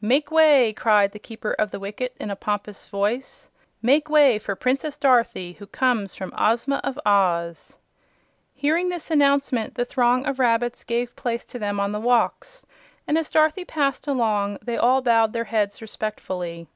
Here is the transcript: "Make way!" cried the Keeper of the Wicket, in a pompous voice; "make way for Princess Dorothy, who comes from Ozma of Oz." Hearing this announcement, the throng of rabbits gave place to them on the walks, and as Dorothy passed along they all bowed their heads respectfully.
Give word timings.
"Make 0.00 0.32
way!" 0.32 0.72
cried 0.72 1.12
the 1.12 1.20
Keeper 1.20 1.52
of 1.60 1.70
the 1.70 1.78
Wicket, 1.78 2.16
in 2.18 2.28
a 2.28 2.34
pompous 2.34 2.88
voice; 2.88 3.50
"make 3.80 4.10
way 4.10 4.36
for 4.36 4.56
Princess 4.56 4.98
Dorothy, 4.98 5.52
who 5.52 5.68
comes 5.68 6.16
from 6.16 6.34
Ozma 6.36 6.80
of 6.82 6.98
Oz." 7.06 7.78
Hearing 8.52 8.88
this 8.88 9.12
announcement, 9.12 9.76
the 9.76 9.84
throng 9.84 10.26
of 10.26 10.40
rabbits 10.40 10.82
gave 10.82 11.14
place 11.14 11.44
to 11.44 11.60
them 11.60 11.78
on 11.78 11.92
the 11.92 12.00
walks, 12.00 12.66
and 13.06 13.16
as 13.16 13.30
Dorothy 13.30 13.64
passed 13.64 14.08
along 14.08 14.58
they 14.60 14.76
all 14.76 15.02
bowed 15.02 15.32
their 15.32 15.44
heads 15.44 15.80
respectfully. 15.80 16.66